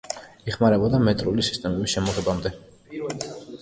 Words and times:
იხმარებოდა 0.51 1.03
მეტრული 1.03 1.47
სისტემის 1.51 1.97
შემოღებამდე. 1.97 2.57